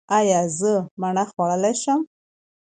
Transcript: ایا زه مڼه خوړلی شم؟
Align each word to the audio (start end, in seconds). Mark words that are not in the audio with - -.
ایا 0.17 0.41
زه 0.59 0.71
مڼه 0.99 1.23
خوړلی 1.31 1.73
شم؟ 1.81 2.01